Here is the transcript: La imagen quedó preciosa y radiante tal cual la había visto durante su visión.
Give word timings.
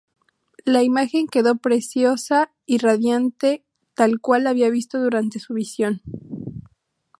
La 0.65 0.81
imagen 0.81 1.27
quedó 1.27 1.57
preciosa 1.59 2.51
y 2.65 2.79
radiante 2.79 3.63
tal 3.93 4.19
cual 4.19 4.45
la 4.45 4.49
había 4.49 4.71
visto 4.71 4.99
durante 4.99 5.37
su 5.37 5.53
visión. 5.53 6.01